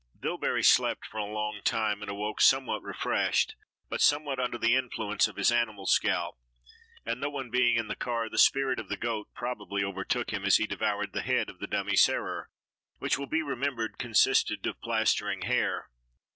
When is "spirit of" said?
8.39-8.89